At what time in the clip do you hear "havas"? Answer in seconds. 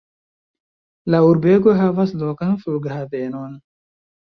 1.85-2.17